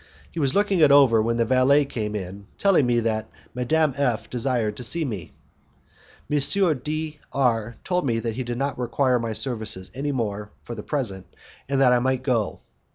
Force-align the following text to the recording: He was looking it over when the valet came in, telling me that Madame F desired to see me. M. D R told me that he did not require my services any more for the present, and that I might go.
He 0.31 0.39
was 0.39 0.55
looking 0.55 0.79
it 0.79 0.91
over 0.91 1.21
when 1.21 1.37
the 1.37 1.45
valet 1.45 1.85
came 1.85 2.15
in, 2.15 2.47
telling 2.57 2.87
me 2.87 3.01
that 3.01 3.29
Madame 3.53 3.93
F 3.95 4.31
desired 4.31 4.75
to 4.77 4.83
see 4.83 5.05
me. 5.05 5.31
M. 6.27 6.39
D 6.83 7.19
R 7.31 7.75
told 7.83 8.07
me 8.07 8.17
that 8.17 8.35
he 8.35 8.43
did 8.43 8.57
not 8.57 8.79
require 8.79 9.19
my 9.19 9.33
services 9.33 9.91
any 9.93 10.11
more 10.11 10.49
for 10.63 10.73
the 10.73 10.81
present, 10.81 11.27
and 11.69 11.79
that 11.81 11.93
I 11.93 11.99
might 11.99 12.23
go. 12.23 12.61